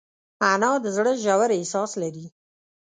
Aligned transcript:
انا 0.51 0.71
د 0.83 0.85
زړه 0.95 1.11
ژور 1.23 1.49
احساس 1.57 1.91
لري 2.01 2.25